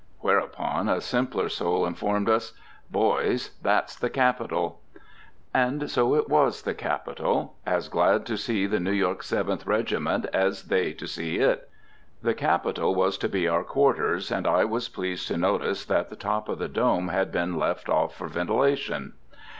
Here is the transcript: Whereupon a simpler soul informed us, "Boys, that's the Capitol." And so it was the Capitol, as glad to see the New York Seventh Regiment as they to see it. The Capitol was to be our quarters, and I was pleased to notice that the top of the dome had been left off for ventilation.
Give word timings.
Whereupon 0.21 0.89
a 0.89 0.99
simpler 0.99 1.47
soul 1.47 1.85
informed 1.85 2.27
us, 2.27 2.53
"Boys, 2.89 3.51
that's 3.61 3.95
the 3.95 4.09
Capitol." 4.09 4.81
And 5.53 5.91
so 5.91 6.15
it 6.15 6.27
was 6.27 6.63
the 6.63 6.73
Capitol, 6.73 7.55
as 7.67 7.87
glad 7.87 8.25
to 8.25 8.35
see 8.35 8.65
the 8.65 8.79
New 8.79 8.93
York 8.93 9.21
Seventh 9.21 9.67
Regiment 9.67 10.25
as 10.33 10.63
they 10.63 10.93
to 10.93 11.05
see 11.05 11.37
it. 11.37 11.69
The 12.23 12.33
Capitol 12.33 12.95
was 12.95 13.15
to 13.19 13.29
be 13.29 13.47
our 13.47 13.63
quarters, 13.63 14.31
and 14.31 14.47
I 14.47 14.65
was 14.65 14.89
pleased 14.89 15.27
to 15.27 15.37
notice 15.37 15.85
that 15.85 16.09
the 16.09 16.15
top 16.15 16.49
of 16.49 16.57
the 16.57 16.67
dome 16.67 17.09
had 17.09 17.31
been 17.31 17.55
left 17.59 17.87
off 17.87 18.15
for 18.15 18.27
ventilation. 18.27 19.13